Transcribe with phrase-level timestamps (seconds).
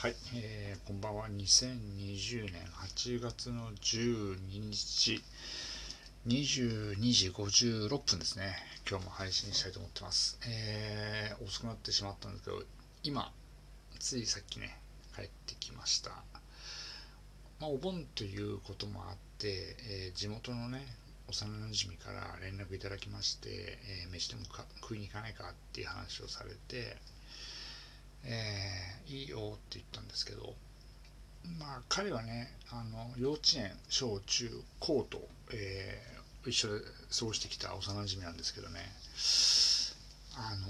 [0.00, 1.28] はい、えー、こんばんは。
[1.28, 5.22] 2020年8月の12日、
[6.26, 8.56] 22時56分ですね。
[8.88, 10.38] 今日も配信したいと思ってます。
[10.48, 12.62] えー、遅くなってしまったんですけど、
[13.02, 13.30] 今、
[13.98, 14.78] ついさっきね、
[15.14, 16.12] 帰ってきました。
[17.60, 20.86] まあ、お盆ということもあって、えー、地元のね、
[21.28, 24.46] 幼なじみから連絡いただきまして、えー、飯でも
[24.80, 26.96] 食いに行かないかっていう話をされて、
[28.24, 30.54] えー、いいよって言ったんですけど、
[31.58, 36.80] まあ彼はね、あの幼稚園、小中、高と、えー、一緒で
[37.18, 38.80] 過ごしてきた幼馴染なんですけどね、
[40.36, 40.68] あの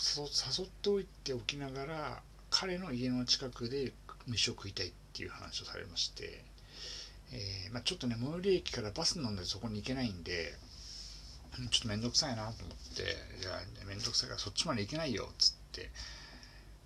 [0.00, 3.92] 誘っておいておきながら、彼の家の近くで
[4.26, 6.44] 飯を食いたいっていう話をされまして、
[7.32, 10.52] えー、まあ、ちょっとね、最寄り駅からバス乗んでそこに行けないんで、
[11.70, 15.90] ちょっとめんどくさいなと思って、じゃあめんどくさいからそっちまで行けないよっつって、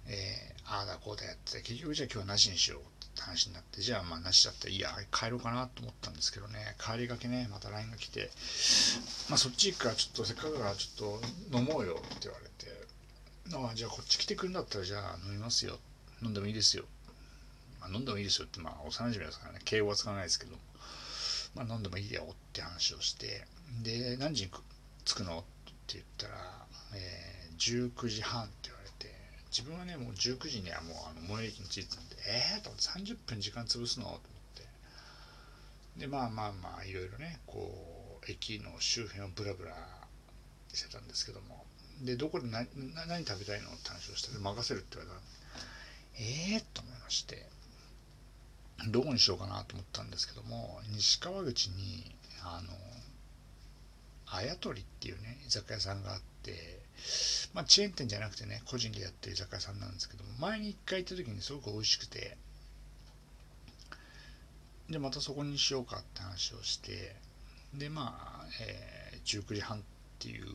[0.06, 2.82] えー、ああだこうだやって結局じゃあ今日はなしにしようっ
[3.14, 6.76] て話になってじゃあまあなしだったらいいや帰ろうかなと思ったんですけどね。
[6.78, 8.30] 帰りがけねまた LINE が来て
[9.28, 12.72] まあそっち行くからちょっとせっかくだからちょっと飲もうよって言われて
[13.54, 15.78] ああじゃあこっち来てくるんだったらじゃあ飲みますよ。
[16.22, 16.84] 飲んでもいいですよ、
[17.80, 19.60] まあ、飲んでもいいですよってまあ幼馴染ですからね。
[19.64, 20.52] 敬語は使わないですけど
[21.54, 23.46] まあ飲んでもいいよって話をして
[23.82, 24.50] で何時に
[25.04, 25.38] 着くの？
[25.40, 25.42] っ
[25.86, 26.34] て言ったら、
[26.94, 28.73] えー、19時半って。
[29.56, 34.06] 自分はねもう19時にはもうあの最寄り駅に着いてたんでええー、と思って30分時間潰すの？
[34.06, 34.20] と思っ
[35.94, 36.00] て。
[36.00, 39.76] でまあまあまあいろいろねこう駅の周辺をブラブラ
[40.72, 41.64] してたんですけども。
[42.02, 42.66] でどこで何
[43.06, 45.22] 何食べたいのって話をして任せるって言われた
[46.18, 47.46] ええー、と思いまして
[48.88, 52.72] どこにしようかなと思ったんですけども西川口にあの
[54.26, 56.80] あやとりっていうね居酒屋さんがあって
[57.52, 62.36] まあ、チェーン店じゃなくてね、個人でやってる居酒屋さんなんですけども、前に一回行った時にすごく美味しくて、
[64.90, 67.16] で、またそこにしようかって話をして、
[67.74, 69.80] で、まあ、えー、19時半っ
[70.18, 70.46] ていう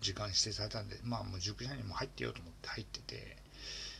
[0.00, 3.36] 時間指定されたんで、まあもう19時半にも入ってようと思って入ってて、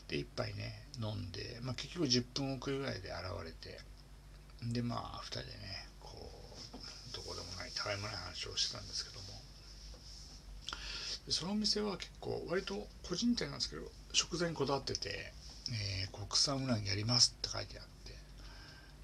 [0.09, 3.79] で、一杯ね、飲んで、まあ結局10分遅れぐらいで現れて、
[4.63, 9.26] で、まあ、2人でね、こう、どこでもない、たわいもない話をしてたんですけども、
[11.29, 13.83] そのお店は結構割と個人店なんですけど
[14.13, 15.33] 食材にこだわってて、
[15.73, 18.15] えー、国産うなぎやりますって書いてあって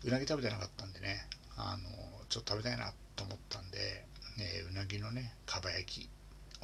[0.05, 1.89] うなぎ食べてなかったんでねあの
[2.29, 4.07] ちょっと食べたいなと思ったんで、
[4.39, 6.11] えー、うなぎのねかば焼き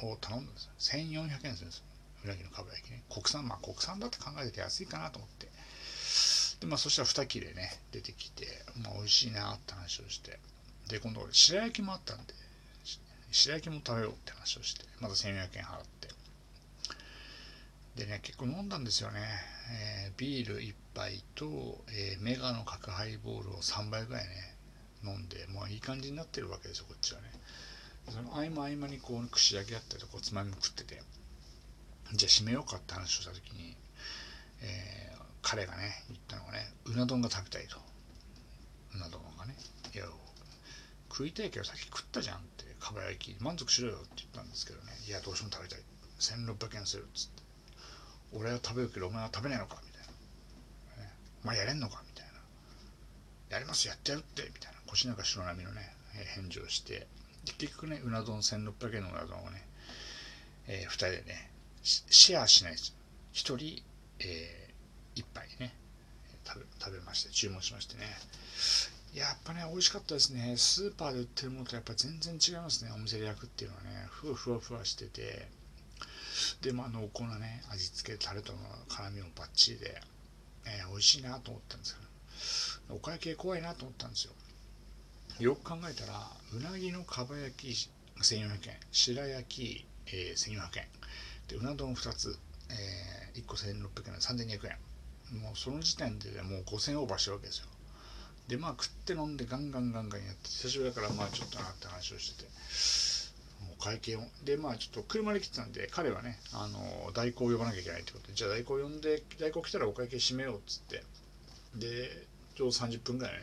[0.03, 1.83] を頼んだんです1400円するんです
[2.23, 3.03] うなぎのかば焼きね。
[3.09, 5.47] 国産まあ国産だって考えてて安いかなと思って。
[6.59, 8.45] でまあそしたら2切れね出てきて
[8.83, 10.39] まあ美味しいなって話をして。
[10.89, 12.33] で今度白焼きもあったんで
[13.31, 16.09] 白焼きも食べようって話をしてまた1400円払って。
[17.95, 19.19] でね結構飲んだんですよね、
[20.05, 24.55] えー、ビール1杯と、えー、メガの角ハイボールを3杯ぐらいね
[25.03, 27.27] 飲んでもういい感じになってるわけですよこっちはね。
[28.09, 31.01] その合間合間にこう串焼きやったりとかつまみも食ってて。
[32.13, 33.75] じゃあ締めようかって話をした時に、
[34.61, 37.77] えー、彼がね言ったのがねうな丼が食べたいと。
[38.95, 39.55] うな丼がね
[39.93, 40.05] いや
[41.09, 42.39] 食いたいけどさっき食ったじゃん
[42.89, 44.91] かば焼き満足しろよって言ったんですけどね。
[45.07, 45.79] いやどうしても食べたい。
[46.19, 47.43] 1600円するっつって。
[48.33, 50.01] 俺は食べるけどお前は食べないのかみたい
[50.97, 51.13] な、ね、
[51.43, 52.25] お前やれんのかみたい
[53.49, 53.55] な。
[53.55, 54.43] やりますやってやるって。
[54.53, 54.79] みたいな。
[54.87, 55.93] 腰なんか白波のね
[56.35, 57.07] 返事をして。
[57.45, 59.65] 結局ねうな丼1600円のうな丼をね、
[60.67, 61.51] えー、2人でね
[61.83, 62.95] シェアしないです。
[63.33, 63.83] 1人、
[64.19, 65.73] えー、1杯ね
[66.45, 68.05] 食べ食べまして注文しましてね。
[69.13, 70.55] やっぱね、美味しかったですね。
[70.57, 72.91] スーパーで売ってるものとやっぱ全然違いますね。
[72.93, 75.49] お店で焼くっていうのはね、ふわふわふわしてて、
[76.61, 80.01] で、まあ濃厚なね、味付け、タレとの辛みもバッチリで、
[80.65, 81.95] えー、美味しいなと思ったんです
[82.87, 84.33] けど、お会計怖いなと思ったんですよ。
[85.39, 87.89] よく考えたら、うなぎのかば焼き
[88.21, 90.87] 1400円、白焼き、えー、1400円、
[91.47, 92.37] で、うな丼2つ、
[92.69, 94.77] えー、1個1600円3200円。
[95.41, 97.67] もうその時点でもう5000オーバーしてるわけですよ。
[98.49, 102.49] でまあ食って飲んでガンガンガンガンやって久しぶりだからまあちょっとなって話をしてて
[103.63, 104.21] もう会計を。
[104.43, 111.03] でまあちょっと車で来てたんで彼はねあの代行を呼ばなきゃいけないってことでじゃあ代行呼んで代行来たらお会計閉めようっつって
[111.75, 113.39] でちょうど30分ぐらいね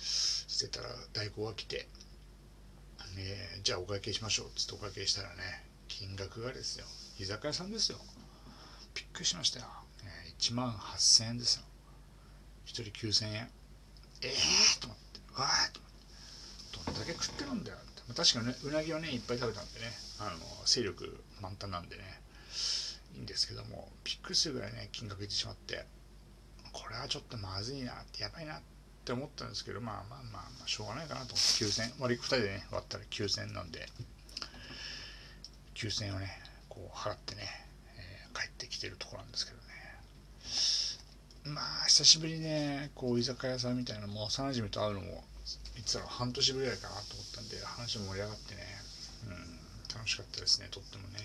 [0.00, 1.88] してたら代行が来て、
[3.16, 5.34] ね、じゃあお会計しましょうっつってお会計したらね
[5.88, 6.86] 金額がですよ
[7.18, 7.98] 居酒屋さんですよ。
[8.94, 9.66] びっくりしましたよ、
[10.04, 11.64] ね、1万8000円ですよ。
[12.66, 13.50] 1人9000円。
[14.24, 15.80] ええー、と思って、わーと
[16.80, 18.02] 思って、どんだけ食ってるんだよって。
[18.08, 22.02] まあ、確かにね、うなぎをね、いっぱい食べたんでね、あの、勢力満タンなんでね、
[23.14, 25.86] いいんですけども、びっくりするぐらいね、金額いってしまって、
[26.74, 28.60] これはちょっとまずいなってやばいなっ
[29.04, 33.86] て思ったんですけどまあまあまあ、まあ、しょうがないかなと思って9000割り2人でね割ったら9000なんで
[35.74, 36.30] 9000をね
[36.68, 37.42] こう払ってね、
[37.96, 39.63] えー、帰ってきてるところなんですけどね
[41.44, 45.24] まあ久しぶりにねこう居酒屋さんみたいなのも幼馴染と会うのも
[45.76, 48.60] いつだろう半年ぶりぐらいかなと思ったんで話も盛り上がってね、
[49.28, 51.20] うん、楽しかったですねとってもね。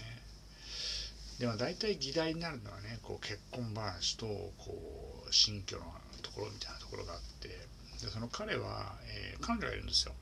[1.40, 5.84] でも大体議題になるのはねこう結婚話とこう新居の
[6.22, 10.14] ところみたいなところがあってでその彼は、えー、彼女がいるんですよ。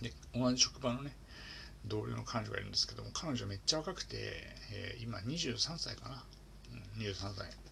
[0.00, 1.10] で同じ職場のね
[1.86, 4.16] 同僚の彼女がいるんですけども彼女めっちゃ若くて、
[4.72, 6.22] えー、今23歳かな、
[6.96, 7.65] うん、23歳。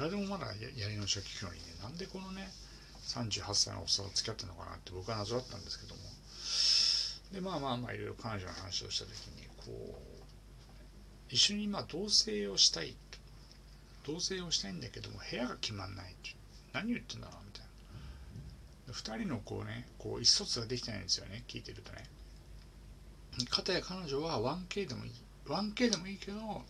[0.00, 2.48] くらでもまだやり直しが効くのにねなんでこのね
[3.04, 6.00] 38歳のおっさんと付き合ってるのかなって僕は謎だったんですけども。
[7.32, 9.92] でまあまあまあいろいろ彼女の話をした時にこう
[11.28, 12.96] 一緒にまあ同棲をしたい
[14.06, 16.14] 同棲をしたいんだけども部屋が決まんない
[16.72, 17.62] 何言ってんだろうみたい
[18.88, 18.94] な。
[18.94, 22.08] 2人のこうねこう意思疎通ができてないんですよね聞いてるとね。
[23.50, 25.12] かたや彼女は 1K でもいい
[25.46, 26.64] 1K でもいいけど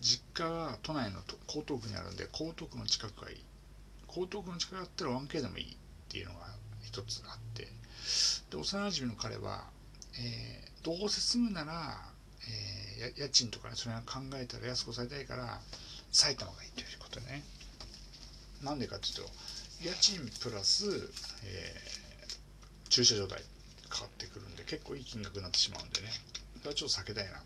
[0.00, 3.44] 実家が都内の江東区にあるんで江東区の近くがいい。
[4.08, 5.76] 江東区の近くだったら 1K でもいいっ
[6.08, 6.46] ていうのが
[6.82, 7.68] 一つあって。
[8.50, 9.64] で幼馴染の彼は、
[10.18, 11.98] えー、どうせ住むなら、
[13.00, 15.60] えー、家賃とかねそれは考えたら安く抑えたいから
[16.12, 17.42] 埼玉がいいということね。
[18.62, 19.22] なんでかっていうと
[19.82, 20.86] 家賃プラス、
[21.44, 23.40] えー、駐車場代
[23.88, 26.08] かかってくるんで結構いい金額になってしまうんでね。
[26.58, 27.42] それはちょっと避けたいな。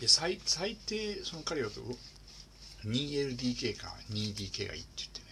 [0.00, 1.68] で最最低その彼は
[2.84, 5.26] 2LDK か 2DK がいいって言ってね。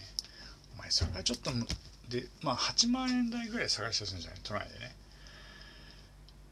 [0.75, 1.51] お前それはちょっと
[2.09, 4.39] でまあ8万円台ぐらい探し出すんじゃない？
[4.43, 4.95] 都内でね。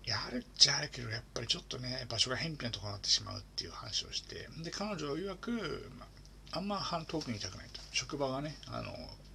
[0.06, 4.48] やるっちゃあるけどやっぱりちょっとね場所が偏僻なところになってしまうっていう話をして。
[4.64, 6.06] で彼女曰く、ま
[6.54, 7.81] あ、あんま遠くにいたくないと。
[7.92, 8.92] 職場がねあの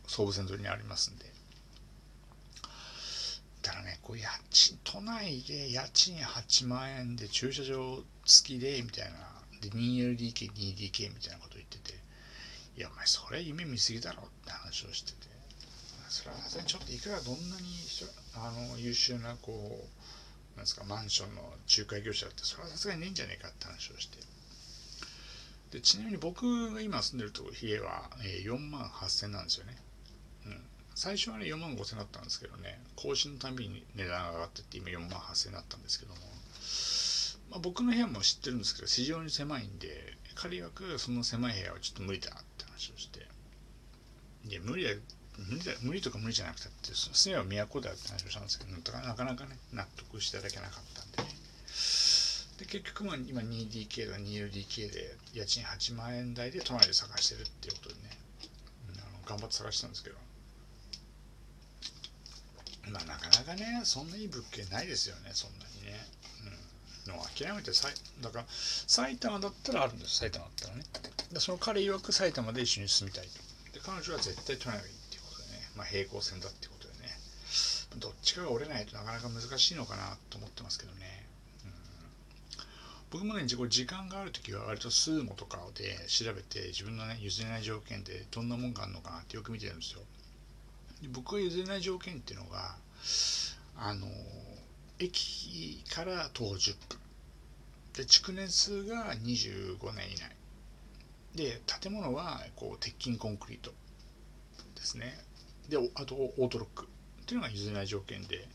[0.09, 1.32] 総武線沿いにありますんで。
[4.03, 9.33] こう家賃都内で家賃8万円で駐車場付きでみたいな。
[9.63, 11.95] で 2LDK2DK みたいなこと言ってて
[12.77, 15.29] いやお前それ夢見すぎだろって話をしてて
[16.09, 17.63] それはさすがにちょっといくらどんなに
[18.35, 24.19] あの優秀なこうなんですかマンションの仲介業者だってそれはさすがにねえんじゃねえかって話をして
[25.71, 28.11] でちなみに僕が今住んでるとこ家は、
[28.45, 29.75] 4万8000なんですよね、
[30.95, 36.21] 最初はね4万5000だったんですけどね更新のたびに値段が上がってって今4万8000になったんですけども、
[37.51, 43.27] まあ、僕の部屋も知ってるんですけど非常に狭いんで彼曰くその狭い部屋はちょっと無理だって話をして
[44.45, 44.91] いや無理だ
[45.39, 51.29] 無理だ無理とか無理じゃなくて住めば都だって話をしたんですけどなかなかね納得していただけなかったんでね。
[52.59, 58.01] で結局まあ今 2DK とか 2LDK で家賃8万円台で都内で探してるっていうことでね
[58.99, 60.17] あの頑張って探したんですけど。
[62.91, 66.07] まあなかなかねそんないい物件ないですよねそんなにね。
[67.07, 67.15] うん。
[67.15, 70.85] の諦めてさいだから埼玉だったらあるんです埼玉だったらね。
[71.33, 73.79] でその彼曰く埼玉で一緒に住みたいと。
[73.79, 75.69] で彼女は絶対都内がいいっていうことでね。
[75.77, 77.19] まあ、平行線だってことでね。
[77.99, 81.27] どっちかが折れないとなかなか難しいのかなと思ってますけどね、
[81.65, 81.73] うん、
[83.11, 90.01] 僕もね時間がある時は割とスーモとかで調べて自分のね譲れない条件でどんなもんがあるのかなってよく見てるんですよ。
[91.09, 92.77] 僕が譲れない条件っていうのが
[93.77, 94.07] あの
[94.99, 96.99] 駅から徒歩10分。
[97.95, 100.37] で築年数が25年以内。
[101.35, 103.73] で建物はこう鉄筋コンクリート
[104.77, 105.19] ですね。
[105.69, 106.87] であとオートロック。
[107.23, 108.49] っていうのが譲れない条件で。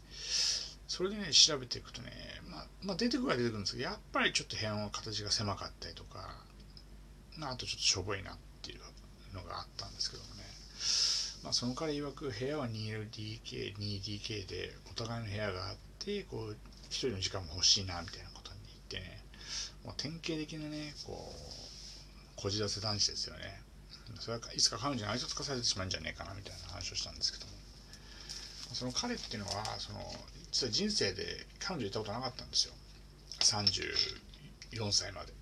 [0.87, 2.11] それでね調べていくとね、
[2.49, 6.39] まあ、まあ出てくるは出てくるんですけどやっぱりちょっと部屋の形が狭かったりとか
[7.41, 8.79] あとちょっとしょぼいなっていう
[9.35, 10.23] のがあったんですけど、
[11.47, 16.57] まあ、その彼曰く部屋は 2LDK2DK でお互いの部屋があってこう
[16.89, 18.59] 一人の時間も欲しいなみたいなことに
[18.91, 19.23] 言ってね。
[19.85, 23.61] もう典型的なねこうこじらせ男子ですよね。
[24.19, 27.53] それはいつか彼女に愛想つかされてしまうんじゃねえかなみたいな話をしたんですけども。
[28.73, 29.99] その彼っていうのはその
[30.51, 32.73] 実は人生で彼女いたことなかったんですよ。
[33.39, 35.36] 34歳までで。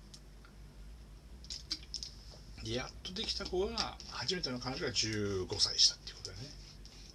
[2.74, 6.48] やっとできた子が初めての彼女が15歳したっていうことだよね。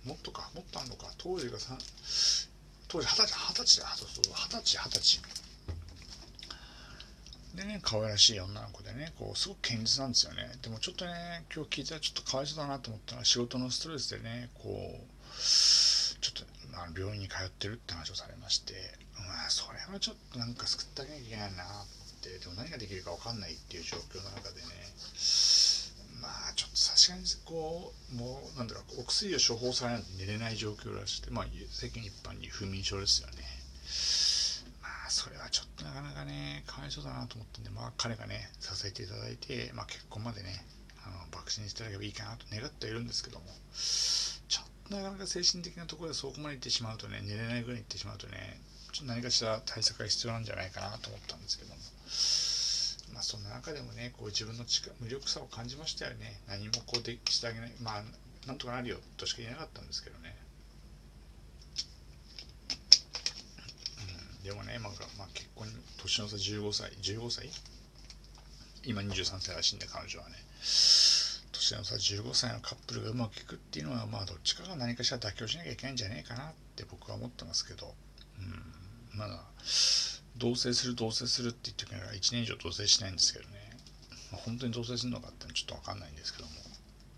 [0.06, 1.08] もっとかもっとあんのか。
[1.18, 1.58] 当時が
[2.88, 3.88] 当時二十歳二十歳だ。
[3.90, 5.22] 二十歳二十歳。
[7.56, 10.50] でね、可愛らしい女の子でね、こう、すごく堅実なんですよね。
[10.62, 15.12] でもちょっとね、今日聞いたらちょっとかわいそうだなと思ったのは、仕事のストレスでね、こう、
[16.22, 18.74] ちょっと、あ病院に通ってるって話をされまして、
[19.28, 21.88] まあ、それはちょっとなんか救ってあげなきゃいけないなっ
[22.22, 24.68] てでも何ができるか分かんないっていう状況の中でね
[26.62, 33.42] ちょっとさすがにこうもうなんだろうお薬を処方されないと寝れない状況らしくてまあ世間一般に不眠症ですよね。
[34.80, 40.64] まあそれはちょっとなかなかねかわいそうだなと思ったんでまあ彼がね支えていただいて、まあ、結婚までね
[41.04, 48.62] あの爆心していただければいいかなと願ってはいるんですけどもちょっとなかなか精神的なところでそこまで行ってしまうとね寝れないぐらい行ってしまうとね
[48.94, 51.81] ちょっと何かしら対策が必要なんじゃないかなと思ったんですけども。
[53.22, 56.42] あそんな中でもねこう自分の力無力さを感じましたよね。
[56.48, 57.72] 何もこうでしてあげない。
[57.82, 58.04] まあ
[58.48, 58.98] なんとかなるよ。
[59.18, 60.36] としか言えなかったんですけどね。
[64.40, 65.68] うん、でもね、まあ、まあ、結婚
[66.02, 66.92] 年の差15歳。
[67.02, 67.50] 15歳？
[68.84, 70.36] 今23歳らしいんで彼女はね。
[71.52, 77.94] 年の差15歳のカップルがうまくいくっていうのはまあどっちかが何かしら妥協しなきゃいけないんじゃねえかなって僕は思ってますけど、
[78.40, 79.44] うん、まだ
[80.42, 83.52] 同棲する同棲するって言ってくれながら1年以上同棲しないんですけどね、
[84.32, 86.52] まあ、本当に同棲するのかってちょっと分かんないんですけども。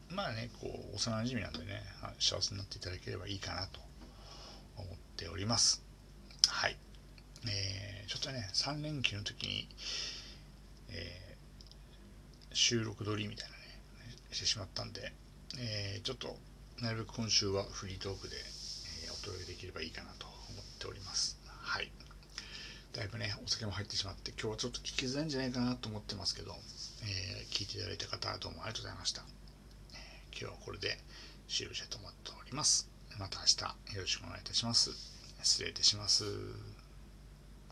[0.10, 1.82] まあねこう幼馴染なんでね
[2.20, 3.80] 幸せになっていただければいいかなと
[4.78, 5.82] 思っております。
[6.50, 6.78] はい。
[7.48, 9.68] えー、ちょっとね3連休の時に、
[10.92, 13.64] えー、収録撮りみたいなね
[14.32, 15.14] してしまったんで、
[15.58, 16.36] えー、ちょっと
[16.82, 21.43] なるべく今週はフリートークで、えお届けできればいいかなと思っております。
[22.94, 26.54] だいぶねお酒も入ってしまって今日はちょっと聞きづらいんじゃないかなと思ってますけど、
[27.04, 29.24] え聞いていただいた方どうもありがとうございました
[30.32, 30.98] 今日はこれで
[31.48, 32.90] 終了したいと思っております。
[33.20, 34.92] また明日よろしくお願いいたします。
[35.44, 36.24] 失礼いたします。